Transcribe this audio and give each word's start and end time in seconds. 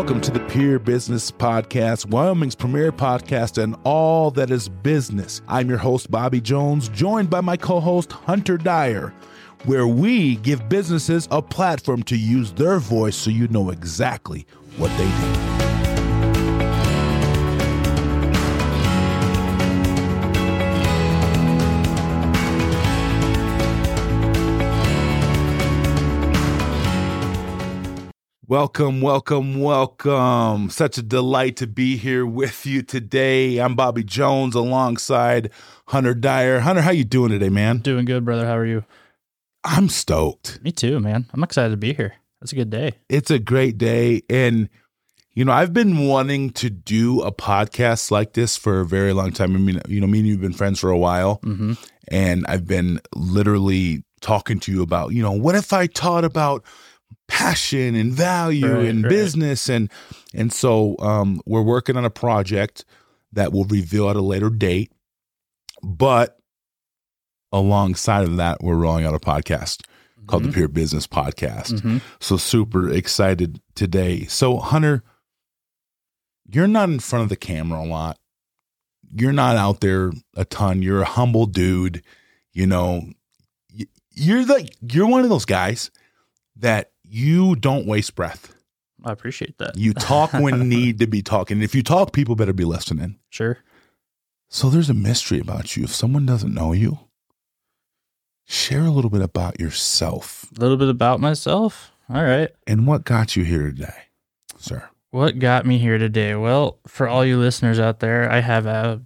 Welcome 0.00 0.22
to 0.22 0.30
the 0.30 0.40
Peer 0.40 0.78
Business 0.78 1.30
Podcast, 1.30 2.06
Wyoming's 2.06 2.54
premier 2.54 2.90
podcast 2.90 3.62
and 3.62 3.76
all 3.84 4.30
that 4.30 4.50
is 4.50 4.66
business. 4.66 5.42
I'm 5.46 5.68
your 5.68 5.76
host, 5.76 6.10
Bobby 6.10 6.40
Jones, 6.40 6.88
joined 6.88 7.28
by 7.28 7.42
my 7.42 7.58
co 7.58 7.80
host, 7.80 8.10
Hunter 8.10 8.56
Dyer, 8.56 9.12
where 9.66 9.86
we 9.86 10.36
give 10.36 10.70
businesses 10.70 11.28
a 11.30 11.42
platform 11.42 12.02
to 12.04 12.16
use 12.16 12.54
their 12.54 12.78
voice 12.78 13.14
so 13.14 13.28
you 13.28 13.46
know 13.48 13.68
exactly 13.68 14.46
what 14.78 14.88
they 14.96 15.04
do. 15.04 15.49
Welcome, 28.54 29.00
welcome, 29.00 29.60
welcome. 29.60 30.70
Such 30.70 30.98
a 30.98 31.02
delight 31.02 31.54
to 31.58 31.68
be 31.68 31.96
here 31.96 32.26
with 32.26 32.66
you 32.66 32.82
today. 32.82 33.58
I'm 33.58 33.76
Bobby 33.76 34.02
Jones 34.02 34.56
alongside 34.56 35.52
Hunter 35.86 36.14
Dyer. 36.14 36.58
Hunter, 36.58 36.82
how 36.82 36.90
you 36.90 37.04
doing 37.04 37.30
today, 37.30 37.48
man? 37.48 37.78
Doing 37.78 38.06
good, 38.06 38.24
brother. 38.24 38.44
How 38.44 38.56
are 38.56 38.66
you? 38.66 38.84
I'm 39.62 39.88
stoked. 39.88 40.60
Me 40.64 40.72
too, 40.72 40.98
man. 40.98 41.26
I'm 41.32 41.44
excited 41.44 41.70
to 41.70 41.76
be 41.76 41.92
here. 41.92 42.14
It's 42.42 42.50
a 42.50 42.56
good 42.56 42.70
day. 42.70 42.94
It's 43.08 43.30
a 43.30 43.38
great 43.38 43.78
day 43.78 44.22
and 44.28 44.68
you 45.32 45.44
know, 45.44 45.52
I've 45.52 45.72
been 45.72 46.08
wanting 46.08 46.50
to 46.54 46.70
do 46.70 47.22
a 47.22 47.30
podcast 47.30 48.10
like 48.10 48.32
this 48.32 48.56
for 48.56 48.80
a 48.80 48.84
very 48.84 49.12
long 49.12 49.30
time. 49.30 49.54
I 49.54 49.60
mean, 49.60 49.80
you 49.86 50.00
know, 50.00 50.08
me 50.08 50.18
and 50.18 50.26
you've 50.26 50.40
been 50.40 50.52
friends 50.52 50.80
for 50.80 50.90
a 50.90 50.98
while, 50.98 51.38
Mm-hmm. 51.44 51.74
and 52.08 52.44
I've 52.48 52.66
been 52.66 53.00
literally 53.14 54.02
talking 54.20 54.58
to 54.58 54.72
you 54.72 54.82
about, 54.82 55.12
you 55.12 55.22
know, 55.22 55.30
what 55.30 55.54
if 55.54 55.72
I 55.72 55.86
taught 55.86 56.24
about 56.24 56.64
passion 57.28 57.94
and 57.94 58.12
value 58.12 58.66
Right, 58.72 58.86
and 58.86 59.04
right. 59.04 59.08
business 59.10 59.68
and 59.68 59.90
and 60.34 60.52
so 60.52 60.96
um 60.98 61.40
we're 61.46 61.62
working 61.62 61.96
on 61.96 62.04
a 62.04 62.10
project 62.10 62.84
that 63.32 63.52
will 63.52 63.64
reveal 63.64 64.10
at 64.10 64.16
a 64.16 64.20
later 64.20 64.50
date 64.50 64.90
but 65.82 66.38
alongside 67.52 68.24
of 68.24 68.36
that 68.36 68.58
we're 68.62 68.74
rolling 68.76 69.04
out 69.04 69.14
a 69.14 69.18
podcast 69.18 69.82
called 70.26 70.44
the 70.44 70.52
Peer 70.52 70.68
Business 70.68 71.08
Podcast. 71.08 71.72
Mm-hmm. 71.72 71.98
So 72.20 72.36
super 72.36 72.88
excited 72.88 73.60
today. 73.74 74.26
So 74.26 74.58
Hunter, 74.58 75.02
you're 76.48 76.68
not 76.68 76.88
in 76.88 77.00
front 77.00 77.24
of 77.24 77.28
the 77.30 77.36
camera 77.36 77.80
a 77.80 77.86
lot. 77.86 78.16
You're 79.12 79.32
not 79.32 79.56
out 79.56 79.80
there 79.80 80.12
a 80.36 80.44
ton. 80.44 80.82
You're 80.82 81.02
a 81.02 81.06
humble 81.06 81.46
dude. 81.46 82.04
You 82.52 82.68
know, 82.68 83.02
you're 84.12 84.44
like 84.44 84.76
you're 84.82 85.08
one 85.08 85.22
of 85.24 85.30
those 85.30 85.46
guys 85.46 85.90
that 86.56 86.92
you 87.10 87.56
don't 87.56 87.86
waste 87.86 88.14
breath. 88.14 88.54
I 89.04 89.12
appreciate 89.12 89.58
that. 89.58 89.76
You 89.76 89.92
talk 89.94 90.32
when 90.32 90.68
need 90.68 90.98
to 91.00 91.06
be 91.06 91.22
talking. 91.22 91.62
If 91.62 91.74
you 91.74 91.82
talk, 91.82 92.12
people 92.12 92.36
better 92.36 92.52
be 92.52 92.64
listening. 92.64 93.18
Sure. 93.30 93.58
So 94.48 94.68
there's 94.68 94.90
a 94.90 94.94
mystery 94.94 95.38
about 95.40 95.76
you. 95.76 95.84
If 95.84 95.94
someone 95.94 96.26
doesn't 96.26 96.52
know 96.52 96.72
you, 96.72 96.98
share 98.46 98.84
a 98.84 98.90
little 98.90 99.10
bit 99.10 99.22
about 99.22 99.60
yourself 99.60 100.46
A 100.56 100.60
little 100.60 100.76
bit 100.76 100.88
about 100.88 101.20
myself. 101.20 101.92
All 102.12 102.22
right. 102.22 102.50
and 102.66 102.86
what 102.86 103.04
got 103.04 103.36
you 103.36 103.44
here 103.44 103.62
today, 103.62 103.94
sir. 104.58 104.88
What 105.12 105.38
got 105.38 105.64
me 105.64 105.78
here 105.78 105.98
today? 105.98 106.34
Well, 106.34 106.78
for 106.86 107.06
all 107.08 107.24
you 107.24 107.38
listeners 107.38 107.78
out 107.78 108.00
there, 108.00 108.30
I 108.30 108.40
have 108.40 108.66
uh, 108.66 108.98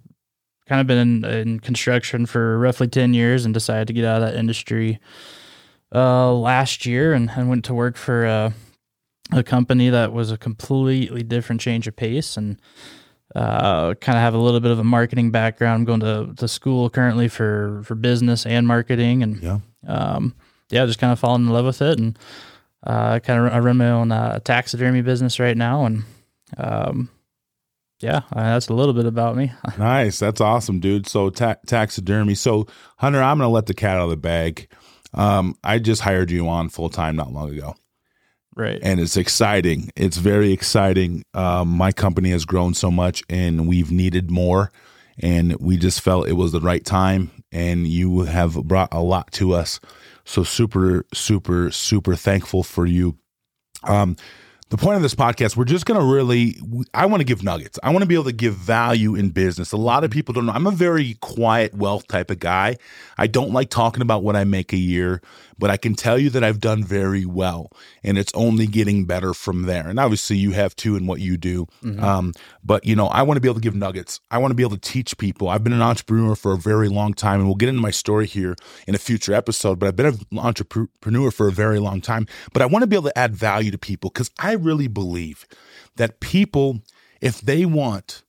kind 0.67 0.81
of 0.81 0.87
been 0.87 0.99
in, 0.99 1.25
in 1.25 1.61
construction 1.61 2.25
for 2.27 2.59
roughly 2.59 2.89
10 2.89 3.13
years 3.15 3.45
and 3.45 3.53
decided 3.53 3.87
to 3.89 3.93
get 3.93 4.05
out 4.07 4.23
of 4.23 4.29
that 4.29 4.39
industry 4.39 4.99
uh, 5.95 6.33
last 6.33 6.85
year 6.87 7.13
and, 7.15 7.31
and 7.31 7.49
went 7.49 7.65
to 7.67 7.75
work 7.75 7.97
for 7.97 8.27
uh, 8.27 8.51
a 9.33 9.43
company 9.43 9.91
that 9.91 10.13
was 10.13 10.31
a 10.31 10.37
completely 10.37 11.23
different 11.23 11.61
change 11.61 11.87
of 11.87 11.97
pace 11.97 12.37
and 12.37 12.61
uh, 13.35 13.95
kind 13.95 14.17
of 14.19 14.23
have 14.23 14.35
a 14.35 14.39
little 14.39 14.61
bit 14.61 14.71
of 14.71 14.79
a 14.79 14.85
marketing 14.85 15.31
background. 15.31 15.75
I'm 15.81 15.85
going 15.85 16.01
to, 16.01 16.35
to 16.37 16.49
school 16.49 16.91
currently 16.91 17.29
for, 17.29 17.83
for 17.85 17.95
business 17.95 18.45
and 18.47 18.67
marketing 18.67 19.23
and 19.23 19.43
Yeah. 19.43 19.59
um, 19.87 20.35
yeah, 20.71 20.87
just 20.87 20.99
kind 20.99 21.13
of 21.13 21.19
falling 21.19 21.43
in 21.47 21.53
love 21.53 21.67
with 21.67 21.83
it, 21.83 21.99
and 21.99 22.19
uh, 22.85 23.19
kind 23.21 23.47
of 23.47 23.53
I 23.53 23.59
run 23.61 23.77
my 23.77 23.91
own 23.91 24.11
uh, 24.11 24.41
taxidermy 24.41 25.03
business 25.03 25.39
right 25.39 25.57
now, 25.57 25.85
and 25.85 26.05
um, 26.57 27.09
yeah, 28.01 28.21
that's 28.35 28.69
a 28.69 28.73
little 28.75 28.95
bit 28.95 29.07
about 29.07 29.37
me. 29.37 29.53
Nice. 29.79 30.19
That's 30.19 30.41
awesome, 30.41 30.81
dude. 30.81 31.07
So 31.07 31.31
ta- 31.31 31.57
taxidermy. 31.67 32.35
So 32.35 32.67
Hunter, 32.99 33.23
I'm 33.23 33.39
going 33.39 33.49
to 33.49 33.53
let 33.53 33.67
the 33.67 33.75
cat 33.75 33.99
out 33.99 34.05
of 34.05 34.11
the 34.11 34.17
bag. 34.17 34.69
Um, 35.15 35.57
I 35.63 35.79
just 35.79 36.03
hired 36.03 36.31
you 36.31 36.49
on 36.49 36.69
full 36.69 36.91
time 36.91 37.17
not 37.17 37.33
long 37.33 37.51
ago, 37.51 37.77
right. 38.57 38.79
and 38.83 39.01
it's 39.01 39.17
exciting. 39.17 39.91
It's 39.97 40.17
very 40.17 40.53
exciting. 40.53 41.25
Um, 41.35 41.69
my 41.69 41.93
company 41.93 42.31
has 42.31 42.45
grown 42.45 42.75
so 42.75 42.91
much, 42.91 43.23
and 43.29 43.69
we've 43.69 43.93
needed 43.93 44.31
more, 44.31 44.73
and 45.19 45.55
we 45.57 45.77
just 45.77 46.01
felt 46.01 46.29
it 46.29 46.35
was 46.35 46.53
the 46.53 46.61
right 46.61 46.85
time. 46.85 47.31
And 47.53 47.87
you 47.87 48.23
have 48.23 48.55
brought 48.65 48.93
a 48.93 49.01
lot 49.01 49.31
to 49.33 49.55
us. 49.55 49.79
So 50.25 50.43
super, 50.43 51.07
super, 51.15 51.71
super 51.71 52.17
thankful 52.17 52.65
for 52.65 52.85
you. 52.85 53.17
Um, 53.85 54.17
the 54.75 54.83
point 54.83 54.97
of 54.97 55.03
this 55.03 55.15
podcast, 55.15 55.57
we're 55.57 55.65
just 55.65 55.87
going 55.87 56.01
to 56.01 56.05
really, 56.05 56.59
I 56.93 57.07
want 57.07 57.21
to 57.21 57.25
give 57.25 57.45
nuggets. 57.45 57.79
I 57.85 57.91
want 57.91 58.03
to 58.03 58.09
be 58.09 58.15
able 58.15 58.25
to 58.25 58.33
give 58.33 58.55
value 58.55 59.15
in 59.15 59.31
business. 59.31 59.71
A 59.71 59.77
lot 59.77 60.03
of 60.03 60.11
people 60.11 60.35
don't 60.35 60.47
know. 60.47 60.53
I'm 60.53 60.67
a 60.67 60.73
very 60.73 61.15
quiet 61.21 61.75
wealth 61.75 62.09
type 62.09 62.29
of 62.29 62.41
guy. 62.41 62.79
I 63.17 63.29
don't 63.29 63.53
like 63.53 63.71
talking 63.71 64.03
about 64.03 64.25
what 64.25 64.35
I 64.35 64.43
make 64.43 64.73
a 64.73 64.77
year, 64.77 65.23
but 65.59 65.71
I 65.71 65.77
can 65.77 65.95
tell 65.95 66.19
you 66.19 66.31
that 66.31 66.45
I've 66.45 66.61
done 66.61 66.83
very 66.85 67.25
well 67.25 67.71
and 68.03 68.19
it's 68.19 68.33
only 68.35 68.67
getting 68.67 69.05
better 69.05 69.35
from 69.35 69.63
there. 69.63 69.87
And 69.89 69.99
obviously 69.99 70.37
you 70.37 70.53
have 70.53 70.75
too 70.77 70.97
in 70.97 71.07
what 71.07 71.21
you 71.21 71.37
do. 71.37 71.67
Um, 72.03 72.33
but 72.63 72.85
you 72.85 72.97
know, 72.97 73.07
I 73.07 73.23
want 73.23 73.37
to 73.37 73.41
be 73.41 73.49
able 73.49 73.57
to 73.57 73.61
give 73.61 73.75
nuggets. 73.75 74.21
I 74.31 74.39
want 74.39 74.51
to 74.51 74.55
be 74.55 74.63
able 74.63 74.77
to 74.77 74.81
teach 74.81 75.17
people. 75.19 75.49
I've 75.49 75.65
been 75.65 75.73
an 75.73 75.83
entrepreneur 75.83 76.35
for 76.35 76.53
a 76.53 76.59
very 76.59 76.89
long 76.89 77.15
time 77.15 77.41
and 77.41 77.49
we'll 77.49 77.57
get 77.57 77.69
into 77.69 77.83
my 77.83 77.91
story 77.91 78.27
here 78.27 78.57
in 78.87 78.95
a 78.95 78.99
future 78.99 79.35
episode, 79.35 79.79
but 79.79 79.87
I've 79.87 79.97
been 79.97 80.07
an 80.07 80.39
entrepreneur 80.39 81.31
for 81.31 81.49
a 81.49 81.53
very 81.53 81.79
long 81.79 82.01
time, 82.01 82.27
but 82.53 82.63
I 82.63 82.67
want 82.67 82.83
to 82.83 82.87
be 82.87 82.97
able 82.97 83.09
to 83.11 83.19
add 83.19 83.35
value 83.35 83.71
to 83.71 83.79
people 83.79 84.11
because 84.11 84.31
I 84.39 84.53
really 84.53 84.89
believe 84.89 85.47
that 85.97 86.21
people, 86.21 86.81
if 87.21 87.41
they 87.41 87.65
want, 87.65 88.23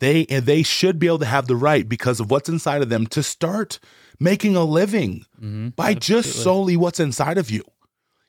they 0.00 0.26
and 0.26 0.46
they 0.46 0.62
should 0.62 0.98
be 0.98 1.06
able 1.06 1.18
to 1.18 1.26
have 1.26 1.46
the 1.46 1.56
right 1.56 1.88
because 1.88 2.20
of 2.20 2.30
what's 2.30 2.48
inside 2.48 2.82
of 2.82 2.88
them 2.88 3.06
to 3.08 3.22
start 3.22 3.78
making 4.20 4.56
a 4.56 4.64
living 4.64 5.24
Mhm. 5.40 5.76
by 5.76 5.94
just 5.94 6.42
solely 6.42 6.76
what's 6.76 7.00
inside 7.00 7.38
of 7.38 7.50
you. 7.50 7.62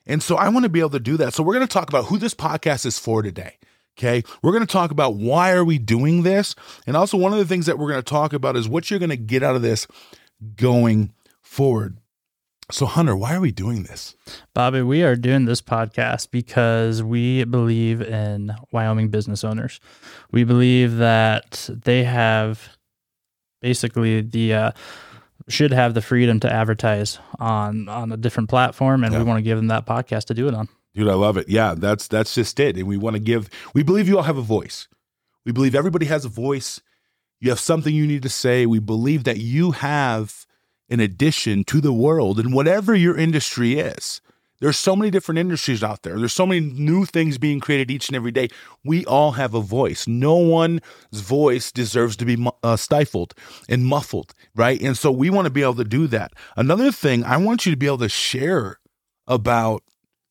And 0.06 0.24
so 0.24 0.36
I 0.36 0.50
want 0.50 0.64
to 0.64 0.70
be 0.70 0.80
able 0.80 0.90
to 0.92 1.00
do 1.00 1.18
that. 1.18 1.34
So 1.34 1.44
we're 1.44 1.54
going 1.54 1.68
to 1.68 1.72
talk 1.74 1.90
about 1.90 2.06
who 2.06 2.18
this 2.18 2.34
podcast 2.34 2.86
is 2.86 2.98
for 3.00 3.22
today. 3.22 3.58
Okay. 3.98 4.24
We're 4.42 4.52
going 4.54 4.66
to 4.66 4.72
talk 4.72 4.92
about 4.92 5.16
why 5.16 5.52
are 5.52 5.66
we 5.66 5.78
doing 5.78 6.24
this? 6.24 6.56
And 6.88 6.96
also 6.96 7.18
one 7.18 7.34
of 7.34 7.38
the 7.40 7.46
things 7.46 7.66
that 7.66 7.78
we're 7.78 7.90
going 7.90 8.02
to 8.02 8.10
talk 8.10 8.34
about 8.34 8.56
is 8.56 8.68
what 8.70 8.90
you're 8.90 9.00
going 9.00 9.10
to 9.10 9.18
get 9.18 9.44
out 9.44 9.56
of 9.56 9.62
this 9.62 9.88
going 10.56 11.12
forward. 11.42 11.98
So 12.72 12.86
Hunter, 12.86 13.16
why 13.16 13.34
are 13.36 13.42
we 13.42 13.52
doing 13.52 13.84
this? 13.84 14.16
Bobby, 14.54 14.82
we 14.84 15.02
are 15.04 15.16
doing 15.16 15.46
this 15.46 15.62
podcast 15.62 16.30
because 16.32 17.02
we 17.04 17.44
believe 17.44 18.00
in 18.02 18.54
Wyoming 18.72 19.10
business 19.10 19.44
owners. 19.44 19.80
We 20.32 20.44
believe 20.44 20.98
that 20.98 21.68
they 21.72 22.04
have 22.04 22.78
basically 23.62 24.22
the 24.22 24.54
uh, 24.54 24.72
should 25.50 25.72
have 25.74 25.94
the 25.94 26.02
freedom 26.02 26.40
to 26.42 26.52
advertise 26.52 27.20
on 27.40 27.90
on 27.90 28.12
a 28.12 28.18
different 28.18 28.50
platform, 28.50 29.04
and 29.04 29.14
Yeah. 29.14 29.20
we 29.20 29.26
want 29.26 29.38
to 29.40 29.44
give 29.44 29.58
them 29.58 29.68
that 29.68 29.86
podcast 29.86 30.26
to 30.26 30.34
do 30.34 30.48
it 30.48 30.54
on. 30.54 30.70
Dude, 30.96 31.08
I 31.08 31.14
love 31.14 31.38
it. 31.38 31.50
Yeah, 31.50 31.76
that's 31.78 32.08
that's 32.08 32.34
just 32.36 32.60
it. 32.60 32.78
And 32.78 32.88
we 32.88 32.98
want 32.98 33.16
to 33.16 33.20
give 33.20 33.50
we 33.74 33.84
believe 33.84 34.08
you 34.08 34.18
all 34.18 34.24
have 34.24 34.38
a 34.38 34.42
voice. 34.42 34.88
We 35.46 35.52
believe 35.52 35.76
everybody 35.76 36.06
has 36.08 36.26
a 36.26 36.30
voice. 36.30 36.82
You 37.40 37.50
have 37.50 37.60
something 37.60 37.94
you 37.96 38.06
need 38.06 38.24
to 38.24 38.30
say. 38.30 38.66
We 38.66 38.80
believe 38.80 39.24
that 39.24 39.38
you 39.38 39.72
have 39.72 40.46
an 40.90 41.00
addition 41.00 41.64
to 41.66 41.80
the 41.80 41.94
world 41.94 42.40
in 42.40 42.52
whatever 42.52 42.94
your 42.96 43.16
industry 43.16 43.80
is. 43.80 44.20
There's 44.62 44.78
so 44.78 44.96
many 44.96 45.10
different 45.10 45.40
industries 45.40 45.84
out 45.84 46.04
there. 46.04 46.20
There's 46.20 46.34
so 46.34 46.46
many 46.46 46.60
new 46.62 47.06
things 47.06 47.38
being 47.38 47.60
created 47.60 47.90
each 47.90 48.10
and 48.10 48.16
every 48.16 48.32
day. 48.32 48.50
We 48.84 49.06
all 49.06 49.32
have 49.34 49.54
a 49.54 49.62
voice. 49.62 50.08
No 50.08 50.36
one's 50.36 50.82
voice 51.12 51.72
deserves 51.72 52.18
to 52.18 52.26
be 52.26 52.46
uh, 52.64 52.76
stifled 52.76 53.34
and 53.70 53.86
muffled, 53.86 54.34
right? 54.56 54.82
And 54.82 54.98
so 54.98 55.12
we 55.12 55.30
want 55.30 55.46
to 55.46 55.52
be 55.52 55.62
able 55.62 55.76
to 55.76 55.84
do 55.86 56.08
that. 56.08 56.34
Another 56.58 56.92
thing, 56.92 57.24
I 57.24 57.38
want 57.38 57.66
you 57.66 57.72
to 57.72 57.78
be 57.78 57.88
able 57.88 58.00
to 58.00 58.10
share 58.10 58.80
about 59.28 59.84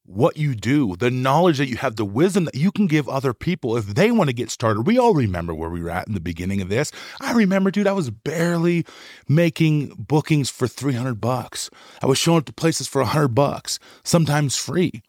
what 0.08 0.38
you 0.38 0.54
do, 0.54 0.96
the 0.96 1.10
knowledge 1.10 1.58
that 1.58 1.68
you 1.68 1.76
have, 1.76 1.96
the 1.96 2.04
wisdom 2.04 2.46
that 2.46 2.54
you 2.54 2.72
can 2.72 2.86
give 2.86 3.08
other 3.08 3.34
people 3.34 3.76
if 3.76 3.86
they 3.86 4.10
want 4.10 4.28
to 4.28 4.34
get 4.34 4.50
started. 4.50 4.86
We 4.86 4.98
all 4.98 5.12
remember 5.12 5.54
where 5.54 5.68
we 5.68 5.82
were 5.82 5.90
at 5.90 6.08
in 6.08 6.14
the 6.14 6.20
beginning 6.20 6.62
of 6.62 6.70
this. 6.70 6.90
I 7.20 7.32
remember, 7.32 7.70
dude, 7.70 7.86
I 7.86 7.92
was 7.92 8.08
barely 8.10 8.86
making 9.28 9.94
bookings 9.98 10.48
for 10.48 10.66
300 10.66 11.20
bucks. 11.20 11.68
I 12.02 12.06
was 12.06 12.16
showing 12.16 12.38
up 12.38 12.46
to 12.46 12.52
places 12.54 12.88
for 12.88 13.02
100 13.02 13.28
bucks, 13.28 13.78
sometimes 14.02 14.56
free. 14.56 15.02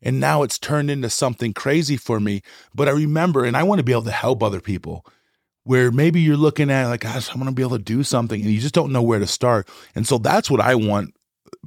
And 0.00 0.18
now 0.18 0.42
it's 0.42 0.58
turned 0.58 0.90
into 0.90 1.10
something 1.10 1.52
crazy 1.52 1.96
for 1.96 2.18
me. 2.18 2.40
But 2.74 2.88
I 2.88 2.92
remember, 2.92 3.44
and 3.44 3.56
I 3.56 3.64
want 3.64 3.80
to 3.80 3.84
be 3.84 3.92
able 3.92 4.02
to 4.04 4.10
help 4.12 4.42
other 4.42 4.60
people 4.60 5.04
where 5.64 5.90
maybe 5.90 6.20
you're 6.20 6.36
looking 6.36 6.70
at 6.70 6.86
like, 6.86 7.00
gosh, 7.00 7.30
I 7.30 7.34
want 7.34 7.48
to 7.50 7.54
be 7.54 7.62
able 7.62 7.76
to 7.76 7.84
do 7.84 8.02
something 8.02 8.40
and 8.40 8.50
you 8.50 8.60
just 8.60 8.74
don't 8.74 8.92
know 8.92 9.02
where 9.02 9.18
to 9.18 9.26
start. 9.26 9.68
And 9.94 10.06
so 10.06 10.16
that's 10.16 10.50
what 10.50 10.62
I 10.62 10.74
want 10.74 11.12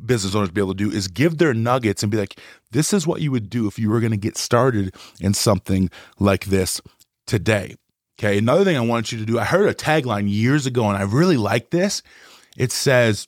business 0.05 0.35
owners 0.35 0.51
be 0.51 0.61
able 0.61 0.73
to 0.73 0.89
do 0.89 0.91
is 0.91 1.07
give 1.07 1.37
their 1.37 1.53
nuggets 1.53 2.03
and 2.03 2.11
be 2.11 2.17
like, 2.17 2.39
this 2.71 2.93
is 2.93 3.07
what 3.07 3.21
you 3.21 3.31
would 3.31 3.49
do 3.49 3.67
if 3.67 3.77
you 3.79 3.89
were 3.89 3.99
going 3.99 4.11
to 4.11 4.17
get 4.17 4.37
started 4.37 4.95
in 5.19 5.33
something 5.33 5.89
like 6.19 6.45
this 6.45 6.81
today. 7.27 7.75
Okay. 8.19 8.37
Another 8.37 8.63
thing 8.63 8.77
I 8.77 8.81
want 8.81 9.11
you 9.11 9.17
to 9.19 9.25
do, 9.25 9.39
I 9.39 9.45
heard 9.45 9.69
a 9.69 9.73
tagline 9.73 10.29
years 10.29 10.65
ago 10.65 10.87
and 10.87 10.97
I 10.97 11.03
really 11.03 11.37
like 11.37 11.71
this. 11.71 12.03
It 12.57 12.71
says, 12.71 13.27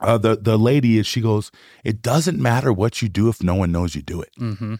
uh, 0.00 0.18
the 0.18 0.36
the 0.36 0.56
lady 0.56 0.98
is 0.98 1.06
she 1.06 1.20
goes, 1.20 1.50
it 1.84 2.02
doesn't 2.02 2.40
matter 2.40 2.72
what 2.72 3.02
you 3.02 3.08
do 3.08 3.28
if 3.28 3.42
no 3.42 3.54
one 3.54 3.72
knows 3.72 3.94
you 3.94 4.02
do 4.02 4.20
it. 4.20 4.30
Mm-hmm. 4.38 4.74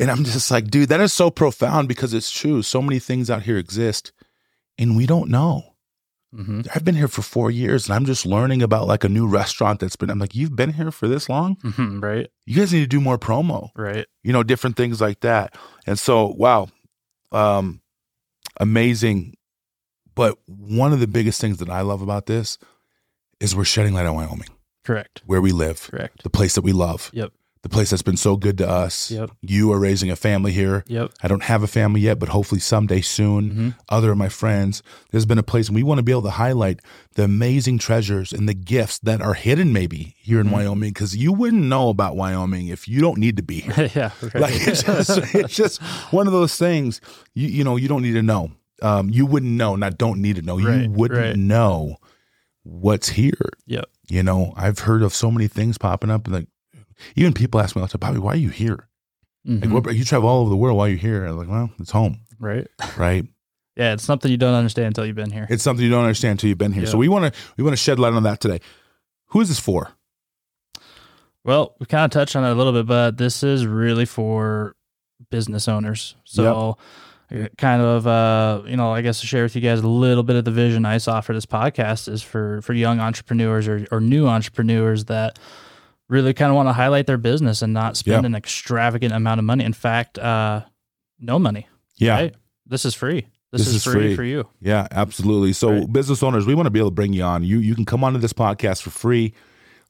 And 0.00 0.10
I'm 0.10 0.24
just 0.24 0.50
like, 0.50 0.68
dude, 0.68 0.90
that 0.90 1.00
is 1.00 1.12
so 1.12 1.30
profound 1.30 1.88
because 1.88 2.14
it's 2.14 2.30
true. 2.30 2.62
So 2.62 2.82
many 2.82 2.98
things 2.98 3.30
out 3.30 3.42
here 3.42 3.56
exist 3.56 4.12
and 4.78 4.96
we 4.96 5.06
don't 5.06 5.30
know. 5.30 5.74
Mm-hmm. 6.34 6.60
I've 6.74 6.84
been 6.84 6.94
here 6.94 7.08
for 7.08 7.22
four 7.22 7.50
years 7.50 7.86
and 7.86 7.94
I'm 7.94 8.04
just 8.04 8.26
learning 8.26 8.62
about 8.62 8.86
like 8.86 9.02
a 9.02 9.08
new 9.08 9.26
restaurant 9.26 9.80
that's 9.80 9.96
been, 9.96 10.10
I'm 10.10 10.18
like, 10.18 10.34
you've 10.34 10.54
been 10.54 10.74
here 10.74 10.90
for 10.90 11.08
this 11.08 11.28
long? 11.28 11.56
Mm-hmm. 11.56 12.00
Right. 12.00 12.28
You 12.44 12.54
guys 12.56 12.72
need 12.72 12.80
to 12.80 12.86
do 12.86 13.00
more 13.00 13.18
promo, 13.18 13.70
Right. 13.74 14.06
you 14.22 14.32
know, 14.34 14.42
different 14.42 14.76
things 14.76 15.00
like 15.00 15.20
that. 15.20 15.56
And 15.86 15.98
so, 15.98 16.26
wow, 16.26 16.68
um, 17.32 17.80
amazing. 18.60 19.34
But 20.14 20.36
one 20.46 20.92
of 20.92 21.00
the 21.00 21.06
biggest 21.06 21.40
things 21.40 21.58
that 21.58 21.70
I 21.70 21.80
love 21.80 22.02
about 22.02 22.26
this 22.26 22.58
is 23.40 23.54
we're 23.56 23.64
shedding 23.64 23.94
light 23.94 24.04
on 24.06 24.14
Wyoming, 24.16 24.48
Correct. 24.84 25.22
where 25.26 25.40
we 25.40 25.52
live, 25.52 25.88
Correct. 25.90 26.24
the 26.24 26.30
place 26.30 26.56
that 26.56 26.62
we 26.62 26.72
love, 26.72 27.10
Yep. 27.14 27.32
The 27.62 27.68
place 27.68 27.90
that's 27.90 28.02
been 28.02 28.16
so 28.16 28.36
good 28.36 28.58
to 28.58 28.68
us. 28.68 29.10
Yep. 29.10 29.30
You 29.42 29.72
are 29.72 29.78
raising 29.80 30.10
a 30.10 30.16
family 30.16 30.52
here. 30.52 30.84
Yep. 30.86 31.12
I 31.22 31.28
don't 31.28 31.42
have 31.42 31.62
a 31.62 31.66
family 31.66 32.00
yet, 32.00 32.18
but 32.18 32.28
hopefully 32.28 32.60
someday 32.60 33.00
soon. 33.00 33.50
Mm-hmm. 33.50 33.68
Other 33.88 34.12
of 34.12 34.18
my 34.18 34.28
friends, 34.28 34.82
there's 35.10 35.26
been 35.26 35.38
a 35.38 35.42
place, 35.42 35.68
and 35.68 35.74
we 35.74 35.82
want 35.82 35.98
to 35.98 36.02
be 36.04 36.12
able 36.12 36.22
to 36.22 36.30
highlight 36.30 36.80
the 37.14 37.24
amazing 37.24 37.78
treasures 37.78 38.32
and 38.32 38.48
the 38.48 38.54
gifts 38.54 38.98
that 39.00 39.20
are 39.20 39.34
hidden 39.34 39.72
maybe 39.72 40.14
here 40.18 40.40
in 40.40 40.48
Mhm. 40.48 40.52
Wyoming, 40.52 40.90
because 40.90 41.16
you 41.16 41.32
wouldn't 41.32 41.64
know 41.64 41.88
about 41.88 42.16
Wyoming 42.16 42.68
if 42.68 42.86
you 42.86 43.00
don't 43.00 43.18
need 43.18 43.36
to 43.38 43.42
be 43.42 43.60
here. 43.60 43.90
yeah. 43.94 44.10
Right. 44.22 44.34
like 44.40 44.54
it's 44.54 44.82
just, 44.84 45.34
it's 45.34 45.54
just 45.54 45.82
one 46.12 46.26
of 46.26 46.32
those 46.32 46.56
things 46.56 47.00
you 47.34 47.48
you 47.48 47.64
know 47.64 47.76
you 47.76 47.88
don't 47.88 48.02
need 48.02 48.12
to 48.14 48.22
know. 48.22 48.52
Um, 48.80 49.10
you 49.10 49.26
wouldn't 49.26 49.50
know, 49.52 49.74
not 49.74 49.98
don't 49.98 50.22
need 50.22 50.36
to 50.36 50.42
know. 50.42 50.56
Right, 50.60 50.82
you 50.84 50.90
wouldn't 50.90 51.18
right. 51.20 51.36
know 51.36 51.96
what's 52.62 53.08
here. 53.08 53.50
Yep. 53.66 53.86
You 54.08 54.22
know, 54.22 54.52
I've 54.56 54.80
heard 54.80 55.02
of 55.02 55.12
so 55.14 55.30
many 55.30 55.48
things 55.48 55.78
popping 55.78 56.10
up, 56.10 56.26
and 56.26 56.34
like 56.34 56.46
even 57.16 57.32
people 57.32 57.60
ask 57.60 57.74
me 57.76 57.80
all 57.82 57.86
the 57.88 57.96
time, 57.98 58.00
Bobby, 58.08 58.18
why 58.18 58.32
are 58.32 58.36
you 58.36 58.50
here? 58.50 58.88
Like, 59.44 59.60
Mhm. 59.70 59.72
what, 59.84 59.94
you 59.96 60.04
travel 60.04 60.28
all 60.28 60.40
over 60.40 60.50
the 60.50 60.56
world. 60.56 60.76
Why 60.76 60.86
are 60.88 60.90
you 60.90 60.96
here? 60.96 61.24
I'm 61.24 61.36
like, 61.38 61.48
well, 61.48 61.70
it's 61.78 61.90
home, 61.92 62.20
Right. 62.38 62.66
right? 62.96 63.24
Yeah. 63.76 63.92
It's 63.92 64.02
something 64.02 64.28
you 64.28 64.36
don't 64.36 64.54
understand 64.54 64.86
until 64.88 65.06
you've 65.06 65.14
been 65.14 65.30
here. 65.30 65.46
It's 65.48 65.62
something 65.62 65.84
you 65.84 65.90
don't 65.90 66.02
understand 66.02 66.32
until 66.32 66.48
you've 66.48 66.58
been 66.58 66.72
here. 66.72 66.82
Yeah. 66.82 66.88
So 66.90 66.98
we 66.98 67.06
want 67.08 67.32
to 67.32 67.40
we 67.56 67.62
want 67.62 67.72
to 67.74 67.76
shed 67.76 68.00
light 68.00 68.12
on 68.12 68.24
that 68.24 68.40
today. 68.40 68.60
Who 69.28 69.40
is 69.40 69.48
this 69.48 69.60
for? 69.60 69.92
Well, 71.44 71.76
we 71.78 71.86
kind 71.86 72.04
of 72.04 72.10
touched 72.10 72.34
on 72.36 72.44
it 72.44 72.50
a 72.50 72.54
little 72.54 72.72
bit, 72.72 72.86
but 72.86 73.16
this 73.18 73.42
is 73.42 73.66
really 73.66 74.04
for 74.04 74.74
business 75.30 75.68
owners. 75.68 76.16
So, 76.24 76.76
uh, 77.32 77.46
kind 77.56 77.80
of, 77.82 78.06
uh, 78.06 78.62
you 78.66 78.76
know, 78.76 78.92
I 78.92 79.02
guess 79.02 79.20
to 79.20 79.26
share 79.26 79.44
with 79.44 79.54
you 79.54 79.62
guys 79.62 79.80
a 79.80 79.88
little 79.88 80.22
bit 80.24 80.36
of 80.36 80.44
the 80.44 80.50
vision 80.50 80.84
I 80.84 80.98
saw 80.98 81.20
for 81.20 81.32
this 81.32 81.46
podcast 81.46 82.08
is 82.08 82.22
for 82.22 82.60
for 82.62 82.72
young 82.72 83.00
entrepreneurs 83.00 83.68
or 83.68 83.86
or 83.92 84.00
new 84.00 84.26
entrepreneurs 84.26 85.04
that 85.06 85.38
really 86.08 86.32
kind 86.34 86.50
of 86.50 86.56
want 86.56 86.68
to 86.68 86.72
highlight 86.72 87.06
their 87.06 87.18
business 87.18 87.62
and 87.62 87.72
not 87.74 87.96
spend 87.96 88.22
Yeah. 88.22 88.26
an 88.26 88.34
extravagant 88.34 89.12
amount 89.12 89.38
of 89.38 89.44
money. 89.44 89.64
In 89.64 89.72
fact, 89.74 90.18
uh, 90.18 90.62
no 91.20 91.38
money. 91.38 91.66
Yeah. 91.96 92.14
Right? 92.14 92.34
This 92.66 92.84
is 92.84 92.94
free. 92.94 93.26
This, 93.52 93.60
This 93.62 93.68
is, 93.68 93.74
is 93.76 93.84
free, 93.84 93.92
free. 94.08 94.16
for 94.16 94.24
you. 94.24 94.46
Yeah, 94.60 94.88
absolutely. 94.90 95.52
So 95.54 95.70
Right. 95.70 95.92
business 95.92 96.22
owners, 96.22 96.46
we 96.46 96.54
want 96.54 96.66
to 96.66 96.70
be 96.70 96.78
able 96.78 96.90
to 96.90 96.94
bring 96.94 97.12
you 97.14 97.22
on. 97.22 97.44
You 97.44 97.58
you 97.58 97.74
can 97.74 97.84
come 97.86 98.04
onto 98.04 98.18
this 98.18 98.32
podcast 98.34 98.82
for 98.82 98.90
free, 98.90 99.32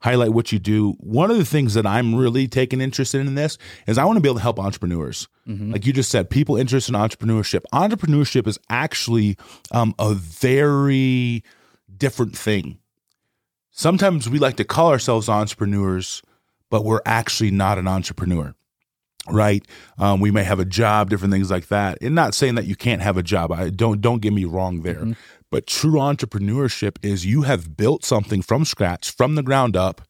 highlight 0.00 0.32
what 0.32 0.52
you 0.52 0.60
do. 0.60 0.92
One 1.00 1.28
of 1.30 1.38
the 1.38 1.44
things 1.44 1.74
that 1.74 1.84
I'm 1.84 2.14
really 2.14 2.46
taking 2.46 2.80
interest 2.80 3.16
in 3.16 3.26
in 3.26 3.34
this 3.34 3.58
is 3.88 3.98
I 3.98 4.04
want 4.04 4.16
to 4.16 4.20
be 4.20 4.28
able 4.28 4.36
to 4.36 4.42
help 4.42 4.60
entrepreneurs. 4.60 5.26
Mhm. 5.48 5.72
Like 5.72 5.86
you 5.86 5.92
just 5.92 6.08
said, 6.10 6.30
people 6.30 6.56
interested 6.56 6.94
in 6.94 7.00
entrepreneurship. 7.00 7.62
Entrepreneurship 7.72 8.46
is 8.46 8.58
actually 8.70 9.36
um, 9.72 9.92
a 9.98 10.14
very 10.14 11.42
different 11.96 12.36
thing. 12.38 12.78
Sometimes 13.82 14.28
we 14.28 14.40
like 14.40 14.56
to 14.56 14.64
call 14.64 14.90
ourselves 14.90 15.28
entrepreneurs, 15.28 16.20
but 16.68 16.84
we're 16.84 17.00
actually 17.06 17.52
not 17.52 17.78
an 17.78 17.86
entrepreneur 17.88 18.52
right? 19.30 19.62
Um, 19.98 20.20
we 20.20 20.30
may 20.30 20.42
have 20.42 20.58
a 20.58 20.64
job, 20.64 21.10
different 21.10 21.32
things 21.34 21.50
like 21.50 21.68
that. 21.68 21.98
And 22.00 22.14
not 22.14 22.32
saying 22.34 22.54
that 22.54 22.64
you 22.64 22.74
can't 22.74 23.02
have 23.02 23.18
a 23.18 23.22
job. 23.22 23.52
I 23.52 23.68
don't 23.68 24.00
don't 24.00 24.22
get 24.22 24.32
me 24.32 24.46
wrong 24.46 24.80
there. 24.80 25.00
Mhm. 25.02 25.16
But 25.50 25.66
true 25.66 25.96
entrepreneurship 25.96 26.96
is 27.02 27.26
you 27.26 27.42
have 27.42 27.76
built 27.76 28.06
something 28.06 28.40
from 28.40 28.64
scratch, 28.64 29.10
from 29.10 29.34
the 29.34 29.42
ground 29.42 29.76
up, 29.76 30.00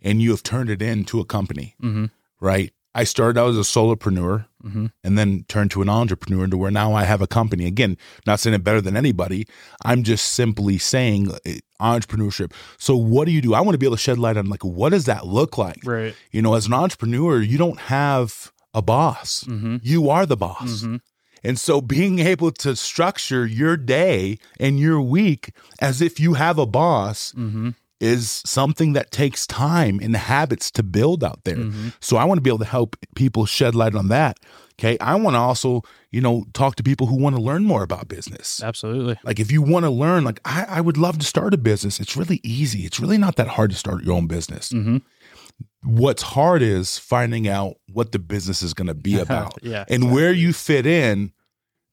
and 0.00 0.22
you 0.22 0.30
have 0.30 0.44
turned 0.44 0.70
it 0.70 0.80
into 0.82 1.18
a 1.18 1.24
company, 1.24 1.74
Mm-hmm. 1.82 2.04
right? 2.40 2.72
I 2.94 3.02
started 3.02 3.40
out 3.40 3.50
as 3.50 3.56
a 3.58 3.62
solopreneur 3.62 4.46
Mm-hmm. 4.64 4.86
and 5.02 5.18
then 5.18 5.44
turned 5.48 5.70
to 5.70 5.82
an 5.82 5.88
entrepreneur 5.88 6.46
to 6.46 6.56
where 6.56 6.70
now 6.70 6.92
I 6.92 7.04
have 7.04 7.22
a 7.22 7.26
company. 7.26 7.66
Again, 7.66 7.96
not 8.26 8.40
saying 8.40 8.54
it 8.54 8.64
better 8.64 8.80
than 8.80 8.96
anybody. 8.96 9.46
I'm 9.84 10.02
just 10.02 10.32
simply 10.32 10.78
saying 10.78 11.30
uh, 11.30 11.38
entrepreneurship. 11.80 12.52
So 12.78 12.96
what 12.96 13.24
do 13.24 13.32
you 13.32 13.40
do? 13.40 13.54
I 13.54 13.60
want 13.60 13.74
to 13.74 13.78
be 13.78 13.86
able 13.86 13.96
to 13.96 14.02
shed 14.02 14.18
light 14.18 14.36
on 14.36 14.48
like 14.50 14.64
what 14.64 14.90
does 14.90 15.06
that 15.06 15.26
look 15.26 15.56
like? 15.56 15.80
Right. 15.84 16.14
You 16.30 16.42
know, 16.42 16.54
as 16.54 16.66
an 16.66 16.74
entrepreneur, 16.74 17.40
you 17.40 17.58
don't 17.58 17.80
have 17.80 18.52
a 18.74 18.82
boss. 18.82 19.44
Mm-hmm. 19.44 19.76
You 19.82 20.10
are 20.10 20.26
the 20.26 20.36
boss. 20.36 20.82
Mm-hmm. 20.82 20.96
And 21.42 21.58
so 21.58 21.80
being 21.80 22.18
able 22.18 22.50
to 22.52 22.76
structure 22.76 23.46
your 23.46 23.76
day 23.76 24.38
and 24.58 24.78
your 24.78 25.00
week 25.00 25.52
as 25.80 26.02
if 26.02 26.20
you 26.20 26.34
have 26.34 26.58
a 26.58 26.66
boss 26.66 27.32
Mm-hmm. 27.32 27.70
Is 28.00 28.42
something 28.46 28.94
that 28.94 29.10
takes 29.10 29.46
time 29.46 30.00
and 30.02 30.16
habits 30.16 30.70
to 30.72 30.82
build 30.82 31.22
out 31.22 31.44
there. 31.44 31.56
Mm-hmm. 31.56 31.88
So 32.00 32.16
I 32.16 32.24
want 32.24 32.38
to 32.38 32.42
be 32.42 32.50
able 32.50 32.58
to 32.58 32.64
help 32.64 32.96
people 33.14 33.46
shed 33.46 33.74
light 33.74 33.94
on 33.94 34.08
that. 34.08 34.38
Okay. 34.78 34.96
I 34.98 35.14
want 35.16 35.34
to 35.34 35.38
also, 35.38 35.82
you 36.10 36.22
know, 36.22 36.46
talk 36.54 36.76
to 36.76 36.82
people 36.82 37.06
who 37.06 37.16
want 37.16 37.36
to 37.36 37.42
learn 37.42 37.64
more 37.64 37.82
about 37.82 38.08
business. 38.08 38.62
Absolutely. 38.62 39.18
Like 39.22 39.38
if 39.38 39.52
you 39.52 39.60
want 39.60 39.84
to 39.84 39.90
learn, 39.90 40.24
like 40.24 40.40
I, 40.46 40.64
I 40.68 40.80
would 40.80 40.96
love 40.96 41.18
to 41.18 41.26
start 41.26 41.52
a 41.52 41.58
business. 41.58 42.00
It's 42.00 42.16
really 42.16 42.40
easy. 42.42 42.86
It's 42.86 42.98
really 42.98 43.18
not 43.18 43.36
that 43.36 43.48
hard 43.48 43.70
to 43.70 43.76
start 43.76 44.02
your 44.02 44.14
own 44.14 44.26
business. 44.26 44.72
Mm-hmm. 44.72 44.98
What's 45.82 46.22
hard 46.22 46.62
is 46.62 46.98
finding 46.98 47.46
out 47.46 47.76
what 47.92 48.12
the 48.12 48.18
business 48.18 48.62
is 48.62 48.72
going 48.72 48.88
to 48.88 48.94
be 48.94 49.18
about 49.20 49.58
yeah. 49.62 49.84
and 49.88 50.10
where 50.10 50.32
you 50.32 50.54
fit 50.54 50.86
in 50.86 51.32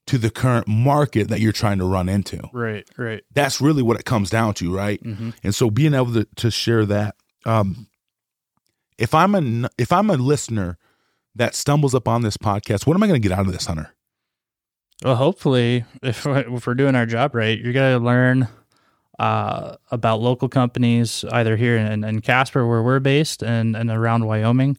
to 0.08 0.18
the 0.18 0.30
current 0.30 0.66
market 0.66 1.28
that 1.28 1.40
you're 1.40 1.52
trying 1.52 1.78
to 1.78 1.84
run 1.84 2.08
into. 2.08 2.40
Right. 2.52 2.88
Right. 2.96 3.22
That's 3.32 3.60
really 3.60 3.82
what 3.82 3.98
it 3.98 4.04
comes 4.04 4.30
down 4.30 4.54
to, 4.54 4.74
right? 4.74 5.02
Mm-hmm. 5.02 5.30
And 5.42 5.54
so 5.54 5.70
being 5.70 5.94
able 5.94 6.12
to, 6.14 6.26
to 6.36 6.50
share 6.50 6.84
that, 6.86 7.14
um, 7.46 7.86
if 8.98 9.14
I'm 9.14 9.34
a 9.34 9.70
if 9.78 9.92
I'm 9.92 10.10
a 10.10 10.16
listener 10.16 10.76
that 11.36 11.54
stumbles 11.54 11.94
upon 11.94 12.22
this 12.22 12.36
podcast, 12.36 12.86
what 12.86 12.96
am 12.96 13.02
I 13.02 13.06
going 13.06 13.22
to 13.22 13.28
get 13.28 13.36
out 13.36 13.46
of 13.46 13.52
this, 13.52 13.66
Hunter? 13.66 13.94
Well, 15.04 15.14
hopefully, 15.14 15.84
if, 16.02 16.26
if 16.26 16.66
we're 16.66 16.74
doing 16.74 16.96
our 16.96 17.06
job 17.06 17.34
right, 17.34 17.58
you're 17.58 17.72
going 17.72 17.96
to 17.96 18.04
learn 18.04 18.48
uh, 19.18 19.76
about 19.90 20.20
local 20.20 20.48
companies, 20.48 21.24
either 21.30 21.56
here 21.56 21.76
in, 21.76 22.02
in 22.02 22.20
Casper, 22.20 22.66
where 22.66 22.82
we're 22.82 22.98
based, 22.98 23.42
and, 23.42 23.76
and 23.76 23.90
around 23.90 24.26
Wyoming. 24.26 24.76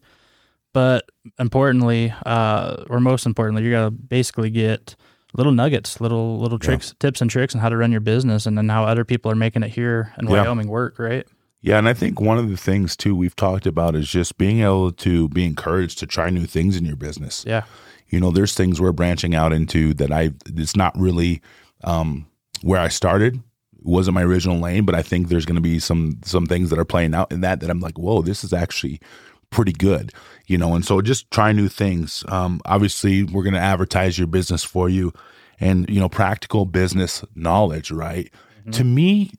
But 0.72 1.08
importantly, 1.38 2.12
uh, 2.26 2.84
or 2.88 3.00
most 3.00 3.26
importantly, 3.26 3.62
you're 3.62 3.72
going 3.72 3.90
to 3.90 3.90
basically 3.90 4.50
get 4.50 4.94
little 5.34 5.52
nuggets, 5.52 6.00
little 6.00 6.38
little 6.38 6.58
Yeah. 6.60 6.66
tricks, 6.66 6.94
tips, 6.98 7.20
and 7.20 7.30
tricks 7.30 7.54
on 7.54 7.60
how 7.60 7.68
to 7.68 7.76
run 7.76 7.92
your 7.92 8.00
business, 8.00 8.46
and 8.46 8.56
then 8.58 8.68
how 8.68 8.84
other 8.84 9.04
people 9.04 9.30
are 9.30 9.36
making 9.36 9.62
it 9.62 9.70
here 9.70 10.12
in 10.18 10.26
Yeah. 10.26 10.42
Wyoming 10.42 10.68
work. 10.68 10.98
Right? 10.98 11.26
Yeah, 11.62 11.76
and 11.78 11.88
I 11.88 11.92
think 11.92 12.20
one 12.20 12.38
of 12.38 12.48
the 12.48 12.56
things 12.56 12.96
too 12.96 13.14
we've 13.14 13.36
talked 13.36 13.66
about 13.66 13.94
is 13.94 14.08
just 14.08 14.38
being 14.38 14.60
able 14.60 14.92
to 14.92 15.28
be 15.28 15.44
encouraged 15.44 15.98
to 15.98 16.06
try 16.06 16.30
new 16.30 16.46
things 16.46 16.76
in 16.76 16.84
your 16.86 16.96
business. 16.96 17.44
Yeah. 17.46 17.64
You 18.08 18.18
know, 18.18 18.30
there's 18.30 18.54
things 18.54 18.80
we're 18.80 18.92
branching 18.92 19.34
out 19.34 19.52
into 19.52 19.92
that 19.94 20.10
I 20.10 20.30
it's 20.46 20.74
not 20.74 20.98
really 20.98 21.42
um, 21.84 22.26
where 22.62 22.80
I 22.80 22.88
started. 22.88 23.36
It 23.36 23.86
wasn't 23.86 24.14
my 24.14 24.22
original 24.22 24.58
lane, 24.58 24.84
but 24.84 24.94
I 24.94 25.02
think 25.02 25.28
there's 25.28 25.46
going 25.46 25.54
to 25.56 25.60
be 25.62 25.78
some 25.78 26.18
some 26.24 26.46
things 26.46 26.70
that 26.70 26.78
are 26.78 26.84
playing 26.84 27.14
out 27.14 27.30
in 27.30 27.40
that 27.42 27.60
that 27.60 27.70
I'm 27.70 27.80
like, 27.80 27.98
whoa, 27.98 28.22
this 28.22 28.42
is 28.42 28.52
actually 28.52 29.00
pretty 29.50 29.72
good. 29.72 30.12
You 30.46 30.58
know, 30.58 30.74
and 30.74 30.84
so 30.84 31.00
just 31.00 31.30
try 31.30 31.52
new 31.52 31.68
things. 31.68 32.24
Um, 32.28 32.60
obviously, 32.64 33.22
we're 33.24 33.44
going 33.44 33.54
to 33.54 33.60
advertise 33.60 34.18
your 34.18 34.26
business 34.26 34.64
for 34.64 34.88
you, 34.88 35.12
and 35.60 35.88
you 35.88 36.00
know, 36.00 36.08
practical 36.08 36.64
business 36.66 37.24
knowledge. 37.34 37.90
Right? 37.90 38.32
Mhm. 38.66 38.72
To 38.72 38.84
me, 38.84 39.32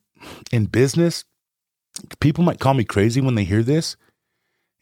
in 0.51 0.65
business, 0.65 1.25
people 2.19 2.43
might 2.43 2.59
call 2.59 2.73
me 2.73 2.83
crazy 2.83 3.21
when 3.21 3.35
they 3.35 3.43
hear 3.43 3.63
this. 3.63 3.95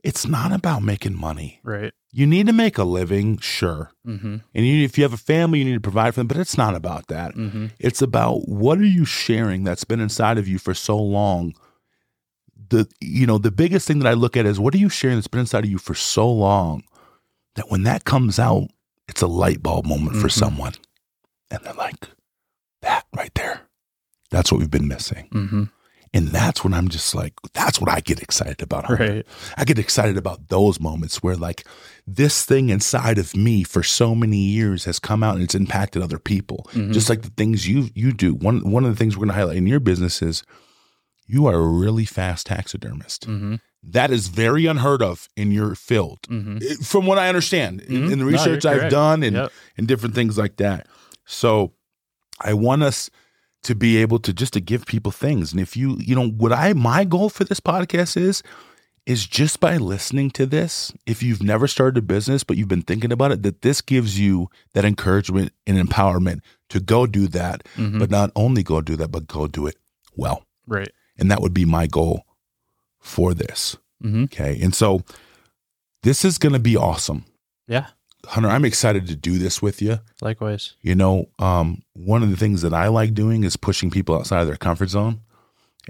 It's 0.03 0.25
not 0.25 0.53
about 0.53 0.81
making 0.83 1.19
money. 1.19 1.59
Right. 1.63 1.93
You 2.11 2.25
need 2.25 2.47
to 2.47 2.53
make 2.53 2.77
a 2.77 2.83
living, 2.83 3.37
sure. 3.37 3.91
Mm-hmm. 4.07 4.37
And 4.55 4.65
you, 4.65 4.83
if 4.83 4.97
you 4.97 5.03
have 5.03 5.13
a 5.13 5.17
family, 5.17 5.59
you 5.59 5.65
need 5.65 5.73
to 5.73 5.79
provide 5.81 6.13
for 6.13 6.21
them, 6.21 6.27
but 6.27 6.37
it's 6.37 6.57
not 6.57 6.73
about 6.73 7.07
that. 7.07 7.35
Mm-hmm. 7.35 7.67
It's 7.79 8.01
about 8.01 8.47
what 8.47 8.79
are 8.79 8.85
you 8.85 9.05
sharing 9.05 9.63
that's 9.63 9.83
been 9.83 9.99
inside 9.99 10.37
of 10.37 10.47
you 10.47 10.57
for 10.57 10.73
so 10.73 10.97
long. 10.97 11.53
The 12.69 12.87
you 13.01 13.25
know, 13.25 13.37
the 13.37 13.51
biggest 13.51 13.87
thing 13.87 13.99
that 13.99 14.07
I 14.09 14.13
look 14.13 14.37
at 14.37 14.45
is 14.45 14.59
what 14.59 14.73
are 14.75 14.79
you 14.79 14.89
sharing 14.89 15.17
that's 15.17 15.27
been 15.27 15.39
inside 15.41 15.63
of 15.63 15.69
you 15.69 15.77
for 15.79 15.95
so 15.95 16.29
long 16.31 16.83
that 17.55 17.69
when 17.69 17.83
that 17.83 18.05
comes 18.05 18.37
out, 18.39 18.67
it's 19.07 19.21
a 19.21 19.27
light 19.27 19.63
bulb 19.63 19.85
moment 19.85 20.15
for 20.17 20.27
Mhm. 20.27 20.31
someone. 20.31 20.73
And 21.51 21.59
they're 21.63 21.73
like, 21.73 22.07
that 22.81 23.05
right 23.15 23.33
there. 23.35 23.61
That's 24.29 24.51
what 24.51 24.59
we've 24.59 24.69
been 24.69 24.87
missing. 24.87 25.27
Mm-hmm. 25.33 25.63
And 26.13 26.27
that's 26.29 26.63
when 26.63 26.73
I'm 26.73 26.89
just 26.89 27.13
like, 27.13 27.33
that's 27.53 27.79
what 27.79 27.89
I 27.89 27.99
get 27.99 28.19
excited 28.21 28.61
about. 28.61 28.89
Right. 28.89 29.25
I 29.57 29.63
get 29.63 29.77
excited 29.79 30.17
about 30.17 30.47
those 30.49 30.79
moments 30.79 31.21
where 31.21 31.35
like 31.35 31.65
this 32.07 32.43
thing 32.45 32.69
inside 32.69 33.17
of 33.19 33.35
me 33.35 33.63
for 33.63 33.83
so 33.83 34.15
many 34.15 34.37
years 34.37 34.85
has 34.85 34.97
come 34.99 35.23
out 35.23 35.35
and 35.35 35.43
it's 35.43 35.53
impacted 35.55 36.01
other 36.01 36.17
people. 36.19 36.67
Mhm. 36.73 36.93
Just 36.93 37.09
like 37.09 37.21
the 37.23 37.29
things 37.31 37.67
you 37.67 37.89
you 37.95 38.11
do. 38.11 38.33
One 38.33 38.71
one 38.71 38.85
of 38.85 38.91
the 38.91 38.95
things 38.95 39.15
we're 39.17 39.25
going 39.25 39.35
to 39.35 39.39
highlight 39.39 39.57
in 39.57 39.67
your 39.67 39.79
business 39.79 40.21
is 40.21 40.43
you 41.29 41.45
are 41.47 41.55
a 41.55 41.67
really 41.67 42.05
fast 42.05 42.47
taxidermist. 42.47 43.27
Mm-hmm. 43.27 43.55
That 43.83 44.11
is 44.11 44.27
very 44.27 44.65
unheard 44.65 45.01
of 45.01 45.29
in 45.37 45.51
your 45.51 45.75
field. 45.75 46.19
Mm-hmm. 46.29 46.81
From 46.83 47.05
what 47.05 47.17
I 47.19 47.29
understand 47.29 47.81
in- 47.81 48.07
Mhm. 48.07 48.11
in 48.13 48.19
the 48.19 48.25
research 48.25 48.63
you're 48.65 48.73
I've 48.73 48.79
correct. 48.79 48.91
done 48.91 49.23
and 49.23 49.35
Yep. 49.35 49.51
and 49.77 49.87
different 49.87 50.15
things 50.15 50.37
like 50.37 50.57
that. 50.57 50.87
So 51.25 51.73
I 52.41 52.53
want 52.53 52.83
us 52.83 53.09
to 53.63 53.75
be 53.75 53.97
able 53.97 54.19
to 54.19 54.33
just 54.33 54.53
to 54.53 54.59
give 54.61 54.85
people 54.85 55.11
things. 55.11 55.51
And 55.51 55.61
if 55.61 55.77
you, 55.77 55.97
you 55.99 56.15
know, 56.15 56.27
what 56.29 56.51
I 56.51 56.73
my 56.73 57.03
goal 57.05 57.29
for 57.29 57.43
this 57.45 57.59
podcast 57.61 58.17
is 58.17 58.41
is 59.05 59.25
just 59.25 59.59
by 59.59 59.75
listening 59.77 60.29
to 60.31 60.45
this, 60.45 60.91
if 61.07 61.23
you've 61.23 61.41
never 61.41 61.67
started 61.67 61.97
a 61.97 62.01
business 62.01 62.43
but 62.43 62.57
you've 62.57 62.67
been 62.75 62.81
thinking 62.89 63.11
about 63.11 63.31
it, 63.31 63.43
that 63.43 63.61
this 63.61 63.81
gives 63.81 64.19
you 64.19 64.49
that 64.73 64.85
encouragement 64.85 65.51
and 65.67 65.77
empowerment 65.77 66.39
to 66.69 66.79
go 66.79 67.05
do 67.07 67.27
that, 67.27 67.63
Mhm. 67.77 67.97
but 67.99 68.09
not 68.11 68.29
only 68.35 68.61
go 68.63 68.81
do 68.81 68.95
that, 68.97 69.09
but 69.11 69.25
go 69.27 69.47
do 69.47 69.67
it 69.67 69.77
well. 70.15 70.43
Right. 70.67 70.91
And 71.19 71.29
that 71.31 71.41
would 71.41 71.53
be 71.53 71.65
my 71.65 71.85
goal 71.87 72.25
for 72.99 73.33
this. 73.33 73.77
Mm-hmm. 74.03 74.23
Okay. 74.25 74.59
And 74.61 74.73
so 74.73 75.03
this 76.03 76.23
is 76.23 76.37
going 76.37 76.53
to 76.53 76.59
be 76.59 76.77
awesome. 76.77 77.25
Yeah. 77.67 77.87
Hunter, 78.25 78.49
I'm 78.49 78.65
excited 78.65 79.07
to 79.07 79.15
do 79.15 79.37
this 79.37 79.61
with 79.61 79.81
you. 79.81 79.99
Likewise. 80.21 80.73
You 80.81 80.95
know, 80.95 81.29
um, 81.39 81.81
one 81.93 82.23
of 82.23 82.29
the 82.29 82.35
things 82.37 82.61
that 82.61 82.73
I 82.73 82.87
like 82.87 83.13
doing 83.13 83.43
is 83.43 83.55
pushing 83.57 83.89
people 83.89 84.15
outside 84.15 84.41
of 84.41 84.47
their 84.47 84.57
comfort 84.57 84.89
zone. 84.89 85.21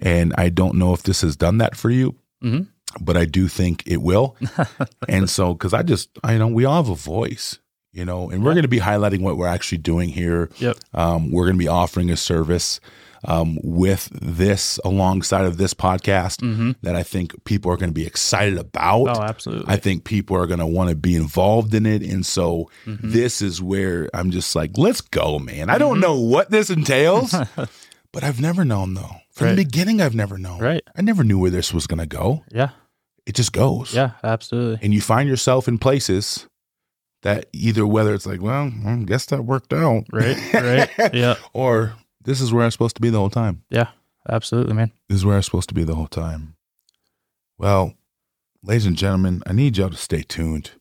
And 0.01 0.33
I 0.37 0.49
don't 0.49 0.75
know 0.75 0.93
if 0.93 1.03
this 1.03 1.21
has 1.21 1.35
done 1.35 1.57
that 1.57 1.75
for 1.75 1.89
you, 1.89 2.15
Mhm. 2.43 2.67
but 3.01 3.17
I 3.17 3.25
do 3.25 3.47
think 3.47 3.83
it 3.85 4.01
will. 4.01 4.37
and 5.09 5.29
so, 5.29 5.53
because 5.53 5.73
I 5.73 5.83
just, 5.83 6.09
I 6.23 6.37
know 6.37 6.47
we 6.47 6.65
all 6.65 6.81
have 6.83 6.89
a 6.91 6.95
voice, 6.95 7.57
you 7.91 8.05
know, 8.05 8.29
and 8.29 8.43
we're 8.43 8.51
Yeah. 8.51 8.55
going 8.55 8.61
to 8.63 8.67
be 8.69 8.79
highlighting 8.79 9.21
what 9.21 9.35
we're 9.37 9.47
actually 9.47 9.79
doing 9.79 10.09
here. 10.09 10.49
Yep. 10.59 10.77
Um, 10.93 11.31
we're 11.31 11.45
going 11.45 11.55
to 11.57 11.63
be 11.63 11.67
offering 11.67 12.09
a 12.11 12.15
service 12.17 12.79
um, 13.25 13.57
with 13.63 14.09
this 14.13 14.79
alongside 14.85 15.45
of 15.45 15.57
this 15.57 15.73
podcast 15.73 16.37
Mm-hmm. 16.41 16.71
that 16.83 16.95
I 16.95 17.03
think 17.03 17.43
people 17.43 17.71
are 17.71 17.77
going 17.77 17.89
to 17.89 17.93
be 17.93 18.05
excited 18.07 18.57
about. 18.57 19.07
Oh, 19.17 19.21
absolutely. 19.21 19.65
I 19.73 19.77
think 19.77 20.03
people 20.05 20.37
are 20.37 20.47
going 20.47 20.59
to 20.59 20.65
want 20.67 20.89
to 20.89 20.95
be 20.95 21.15
involved 21.15 21.73
in 21.73 21.85
it. 21.85 22.01
And 22.01 22.25
so 22.25 22.69
Mhm. 22.85 22.99
this 23.11 23.41
is 23.41 23.61
where 23.61 24.09
I'm 24.13 24.31
just 24.31 24.55
like, 24.55 24.77
let's 24.77 25.01
go, 25.01 25.37
man. 25.39 25.69
I 25.69 25.77
don't 25.77 25.97
Mhm. 25.97 26.01
know 26.01 26.19
what 26.19 26.49
this 26.51 26.69
entails, 26.69 27.33
but 28.13 28.23
I've 28.23 28.39
never 28.39 28.63
known 28.63 28.93
though. 28.93 29.15
From 29.31 29.47
Right. 29.47 29.55
the 29.55 29.63
beginning, 29.65 30.01
I've 30.01 30.15
never 30.15 30.37
known. 30.37 30.59
right. 30.59 30.81
I 30.97 31.01
never 31.01 31.23
knew 31.23 31.39
where 31.39 31.51
this 31.51 31.73
was 31.73 31.87
going 31.87 31.99
to 31.99 32.05
go. 32.07 32.43
Yeah. 32.51 32.69
It 33.25 33.35
just 33.35 33.53
goes. 33.53 33.93
Yeah. 33.93 34.11
Absolutely. 34.23 34.79
And 34.81 34.93
you 34.93 35.01
find 35.01 35.29
yourself 35.29 35.67
in 35.67 35.77
places 35.77 36.47
that 37.21 37.45
either 37.53 37.85
whether 37.85 38.13
it's 38.13 38.25
like, 38.25 38.41
well, 38.41 38.71
I 38.85 38.95
guess 39.05 39.25
that 39.27 39.43
worked 39.45 39.73
out. 39.73 40.05
Right. 40.11 40.37
Right. 40.53 40.89
yeah. 41.13 41.35
or 41.53 41.93
this 42.29 42.41
is 42.41 42.53
where 42.53 42.63
I'm 42.63 42.69
supposed 42.69 42.95
to 42.95 43.01
be 43.01 43.09
the 43.09 43.17
whole 43.17 43.31
time. 43.31 43.63
Yeah, 43.71 43.87
absolutely, 44.29 44.73
man. 44.73 44.91
This 45.07 45.17
is 45.17 45.25
where 45.25 45.35
I'm 45.35 45.41
supposed 45.41 45.69
to 45.69 45.75
be 45.75 45.83
the 45.83 45.95
whole 45.95 46.07
time. 46.07 46.55
Well, 47.57 47.95
ladies 48.63 48.85
and 48.85 48.95
gentlemen, 48.95 49.41
I 49.47 49.53
need 49.53 49.77
y'all 49.77 49.89
to 49.89 49.97
stay 49.97 50.21
tuned. 50.21 50.71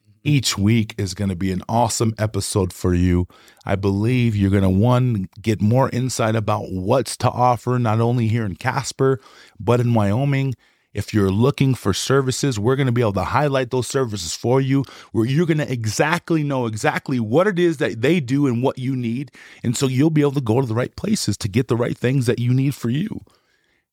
Mm-hmm. 0.00 0.18
Each 0.24 0.58
week 0.58 0.96
is 0.98 1.14
going 1.14 1.30
to 1.30 1.36
be 1.36 1.52
an 1.52 1.62
awesome 1.68 2.14
episode 2.18 2.72
for 2.72 2.94
you. 2.94 3.28
I 3.64 3.76
believe 3.76 4.34
you're 4.34 4.50
going 4.50 4.64
to, 4.64 4.68
one, 4.68 5.28
get 5.40 5.62
more 5.62 5.88
insight 5.90 6.34
about 6.34 6.72
what's 6.72 7.16
to 7.18 7.30
offer, 7.30 7.78
not 7.78 8.00
only 8.00 8.26
here 8.26 8.44
in 8.44 8.56
Casper, 8.56 9.20
but 9.60 9.78
in 9.78 9.94
Wyoming. 9.94 10.54
If 10.98 11.14
you're 11.14 11.30
looking 11.30 11.76
for 11.76 11.94
services, 11.94 12.58
we're 12.58 12.74
going 12.74 12.86
to 12.88 12.92
be 12.92 13.02
able 13.02 13.12
to 13.12 13.22
highlight 13.22 13.70
those 13.70 13.86
services 13.86 14.34
for 14.34 14.60
you, 14.60 14.82
where 15.12 15.24
you're 15.24 15.46
going 15.46 15.58
to 15.58 15.72
exactly 15.72 16.42
know 16.42 16.66
exactly 16.66 17.20
what 17.20 17.46
it 17.46 17.56
is 17.56 17.76
that 17.76 18.02
they 18.02 18.18
do 18.18 18.48
and 18.48 18.64
what 18.64 18.78
you 18.78 18.96
need. 18.96 19.30
And 19.62 19.76
so 19.76 19.86
you'll 19.86 20.10
be 20.10 20.22
able 20.22 20.32
to 20.32 20.40
go 20.40 20.60
to 20.60 20.66
the 20.66 20.74
right 20.74 20.94
places 20.96 21.36
to 21.36 21.48
get 21.48 21.68
the 21.68 21.76
right 21.76 21.96
things 21.96 22.26
that 22.26 22.40
you 22.40 22.52
need 22.52 22.74
for 22.74 22.90
you. 22.90 23.20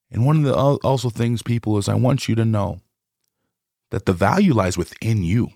And 0.10 0.26
one 0.26 0.38
of 0.38 0.44
the 0.46 0.56
also 0.56 1.12
things, 1.12 1.44
people, 1.44 1.78
is 1.78 1.88
I 1.88 1.94
want 1.94 2.28
you 2.28 2.34
to 2.34 2.44
know 2.44 2.80
that 3.92 4.08
the 4.08 4.14
value 4.14 4.56
lies 4.56 4.76
within 4.76 5.24
you. 5.24 5.50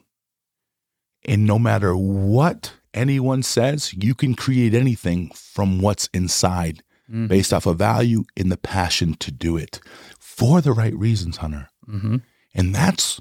And 1.26 1.48
no 1.48 1.58
matter 1.58 1.98
what 1.98 2.74
anyone 2.94 3.42
says, 3.42 3.92
you 3.96 4.14
can 4.14 4.36
create 4.36 4.76
anything 4.76 5.32
from 5.34 5.82
what's 5.82 6.10
inside 6.14 6.84
Mm-hmm. 7.10 7.26
based 7.28 7.52
off 7.54 7.66
of 7.66 7.78
value 7.80 8.24
and 8.38 8.52
the 8.52 8.58
passion 8.58 9.16
to 9.16 9.32
do 9.32 9.58
it 9.58 9.80
for 10.20 10.62
the 10.62 10.72
right 10.72 10.94
reasons, 10.96 11.38
Hunter. 11.38 11.68
Mm-hmm. 11.88 12.18
And 12.54 12.76
that's 12.76 13.20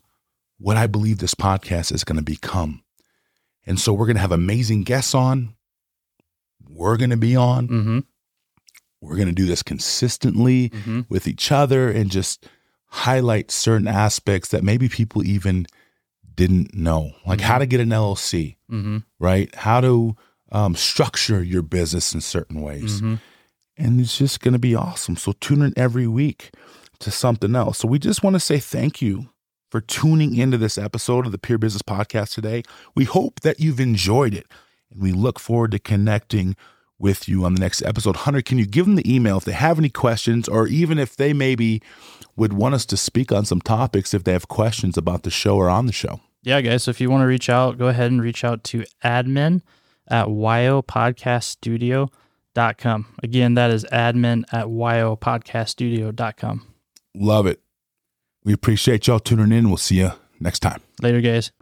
what 0.59 0.77
I 0.77 0.87
believe 0.87 1.19
this 1.19 1.35
podcast 1.35 1.91
is 1.95 2.05
going 2.05 2.19
to 2.19 2.23
become. 2.23 2.83
And 3.67 3.81
so 3.81 3.95
we're 3.95 4.05
going 4.07 4.17
to 4.17 4.21
have 4.21 4.33
amazing 4.33 4.83
guests 4.83 5.15
on. 5.15 5.55
We're 6.69 6.99
going 6.99 7.11
to 7.11 7.17
be 7.17 7.35
on. 7.35 7.69
Mm-hmm. 7.69 7.99
We're 9.01 9.17
going 9.17 9.29
to 9.29 9.35
do 9.35 9.47
this 9.47 9.63
consistently 9.63 10.69
Mm-hmm. 10.71 11.01
with 11.09 11.27
each 11.29 11.51
other 11.51 11.89
and 11.91 12.11
just 12.11 12.47
highlight 12.87 13.51
certain 13.51 13.89
aspects 13.89 14.51
that 14.51 14.65
maybe 14.65 14.89
people 14.89 15.25
even 15.25 15.67
didn't 16.35 16.75
know, 16.75 17.13
like 17.27 17.41
how 17.41 17.59
to 17.59 17.67
get 17.67 17.81
an 17.81 17.89
LLC, 17.91 18.57
Mm-hmm. 18.71 18.99
right? 19.19 19.55
How 19.55 19.81
to 19.81 20.15
um, 20.53 20.75
structure 20.75 21.43
your 21.43 21.63
business 21.63 22.13
in 22.15 22.21
certain 22.21 22.61
ways. 22.61 22.97
Mm-hmm. 22.99 23.15
And 23.79 24.01
it's 24.01 24.19
just 24.19 24.41
going 24.41 24.53
to 24.53 24.59
be 24.59 24.75
awesome. 24.75 25.17
So 25.17 25.33
tune 25.33 25.63
in 25.63 25.73
every 25.77 26.09
week 26.09 26.51
to 26.99 27.11
something 27.11 27.55
else. 27.55 27.79
So 27.79 27.89
we 27.89 27.99
just 27.99 28.25
want 28.25 28.35
to 28.35 28.41
say 28.41 28.59
thank 28.59 29.01
you 29.01 29.29
for 29.71 29.81
tuning 29.81 30.37
into 30.37 30.59
this 30.59 30.77
episode 30.77 31.27
of 31.27 31.33
the 31.33 31.39
Peer 31.39 31.59
Business 31.59 31.83
Podcast 31.83 32.35
today. 32.35 32.65
We 32.97 33.05
hope 33.05 33.41
that 33.41 33.61
you've 33.61 33.79
enjoyed 33.79 34.35
it 34.35 34.47
and 34.91 35.01
we 35.01 35.13
look 35.13 35.39
forward 35.39 35.71
to 35.73 35.79
connecting 35.79 36.57
with 36.99 37.29
you 37.29 37.45
on 37.45 37.55
the 37.55 37.61
next 37.61 37.83
episode. 37.83 38.17
Hunter, 38.17 38.43
can 38.43 38.59
you 38.59 38.67
give 38.67 38.87
them 38.87 38.97
the 38.97 39.15
email 39.15 39.37
if 39.37 39.45
they 39.45 39.53
have 39.53 39.79
any 39.79 39.91
questions 39.91 40.49
or 40.49 40.67
even 40.67 40.99
if 40.99 41.15
they 41.15 41.33
maybe 41.33 41.81
would 42.35 42.53
want 42.53 42.75
us 42.75 42.85
to 42.87 42.97
speak 42.97 43.31
on 43.31 43.45
some 43.45 43.61
topics 43.61 44.13
if 44.13 44.25
they 44.25 44.33
have 44.33 44.49
questions 44.49 44.97
about 44.97 45.23
the 45.23 45.31
show 45.31 45.57
or 45.57 45.71
on 45.71 45.87
the 45.87 45.93
show? 45.93 46.21
Yeah, 46.43 46.61
guys. 46.61 46.85
So 46.85 46.91
if 46.91 47.01
you 47.01 47.11
want 47.11 47.23
to 47.23 47.27
reach 47.27 47.49
out, 47.49 47.79
go 47.79 47.87
ahead 47.87 48.11
and 48.11 48.21
reach 48.21 48.43
out 48.43 48.65
to 48.65 48.85
admin 49.05 49.63
at 50.09 50.27
yopodcaststudio.com. 52.55 53.07
Again, 53.23 53.55
that 53.55 53.71
is 53.71 53.85
admin 53.93 54.45
at 54.53 54.67
yopodcaststudio.com. 54.67 56.67
Love 57.15 57.47
it. 57.47 57.61
We 58.45 58.53
appreciate 58.53 59.07
y'all 59.07 59.21
tuning 59.21 59.57
in. 59.57 59.69
We'll 59.69 59.77
see 59.77 59.97
you 59.97 60.13
next 60.41 60.61
time. 60.61 60.81
Later, 61.03 61.21
guys. 61.21 61.53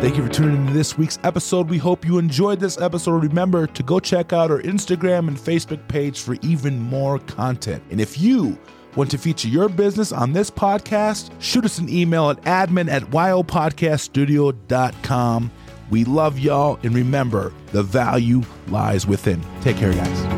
Thank 0.00 0.16
you 0.18 0.26
for 0.26 0.32
tuning 0.32 0.56
into 0.56 0.72
this 0.74 0.98
week's 0.98 1.18
episode. 1.24 1.70
We 1.70 1.78
hope 1.78 2.04
you 2.04 2.18
enjoyed 2.18 2.60
this 2.60 2.78
episode. 2.78 3.22
Remember 3.22 3.66
to 3.66 3.82
go 3.82 3.98
check 3.98 4.32
out 4.32 4.50
our 4.50 4.60
Instagram 4.60 5.28
and 5.28 5.38
Facebook 5.38 5.86
page 5.88 6.20
for 6.20 6.36
even 6.42 6.78
more 6.78 7.18
content. 7.20 7.82
And 7.90 7.98
if 8.00 8.20
you 8.20 8.58
want 8.94 9.10
to 9.12 9.18
feature 9.18 9.48
your 9.48 9.70
business 9.70 10.12
on 10.12 10.32
this 10.32 10.50
podcast, 10.50 11.30
shoot 11.40 11.64
us 11.64 11.78
an 11.78 11.88
email 11.88 12.28
at 12.30 12.40
admin 12.42 12.90
at 12.90 13.02
yopodcaststudio.com. 13.04 15.50
We 15.90 16.04
love 16.04 16.38
y'all, 16.38 16.78
and 16.82 16.94
remember, 16.94 17.52
the 17.72 17.82
value 17.82 18.42
lies 18.68 19.06
within. 19.06 19.40
Take 19.60 19.76
care, 19.76 19.92
guys. 19.92 20.35